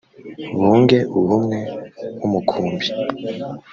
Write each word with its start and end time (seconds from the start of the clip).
bunge 0.59 0.99
ubumwe 1.17 1.59
nk 2.17 2.23
umukumbi 2.27 2.87